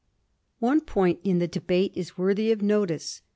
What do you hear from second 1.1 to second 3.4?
in the debate is worthy of notice.